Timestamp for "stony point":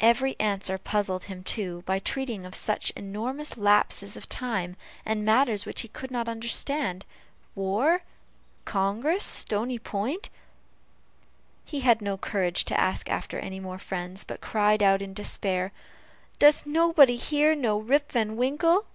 9.24-10.30